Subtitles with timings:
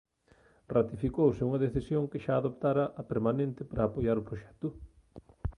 [0.75, 4.67] Ratificouse unha decisión que xa adoptara a permanente para apoiar o proxecto.